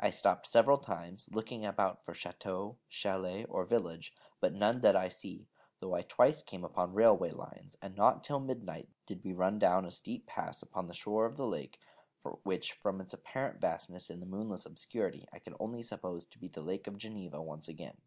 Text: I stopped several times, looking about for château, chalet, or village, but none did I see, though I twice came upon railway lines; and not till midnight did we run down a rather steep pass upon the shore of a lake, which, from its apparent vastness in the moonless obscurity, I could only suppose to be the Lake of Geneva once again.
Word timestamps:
I 0.00 0.10
stopped 0.10 0.48
several 0.48 0.78
times, 0.78 1.28
looking 1.30 1.64
about 1.64 2.04
for 2.04 2.12
château, 2.12 2.74
chalet, 2.88 3.44
or 3.44 3.64
village, 3.64 4.12
but 4.40 4.52
none 4.52 4.80
did 4.80 4.96
I 4.96 5.08
see, 5.08 5.46
though 5.78 5.94
I 5.94 6.02
twice 6.02 6.42
came 6.42 6.64
upon 6.64 6.92
railway 6.92 7.30
lines; 7.30 7.76
and 7.80 7.94
not 7.94 8.24
till 8.24 8.40
midnight 8.40 8.88
did 9.06 9.22
we 9.22 9.32
run 9.32 9.60
down 9.60 9.84
a 9.84 9.86
rather 9.86 9.90
steep 9.92 10.26
pass 10.26 10.60
upon 10.60 10.88
the 10.88 10.92
shore 10.94 11.24
of 11.26 11.38
a 11.38 11.44
lake, 11.44 11.78
which, 12.42 12.72
from 12.72 13.00
its 13.00 13.14
apparent 13.14 13.60
vastness 13.60 14.10
in 14.10 14.18
the 14.18 14.26
moonless 14.26 14.66
obscurity, 14.66 15.28
I 15.32 15.38
could 15.38 15.54
only 15.60 15.84
suppose 15.84 16.26
to 16.26 16.38
be 16.40 16.48
the 16.48 16.60
Lake 16.60 16.88
of 16.88 16.98
Geneva 16.98 17.40
once 17.40 17.68
again. 17.68 17.98